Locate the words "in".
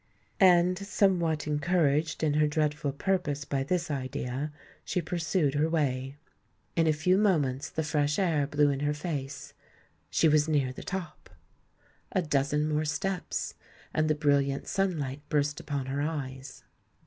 2.23-2.33, 6.75-6.87, 8.71-8.79